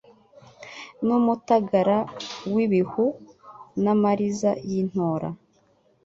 [1.05, 1.97] N' umutagara
[2.53, 3.17] w' ib' ihubi
[3.83, 5.29] N' Amariza y' i Ntora,